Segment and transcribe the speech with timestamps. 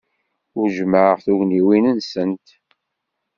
[0.59, 2.47] Ur jemmɛeɣ tugniwin-nsent.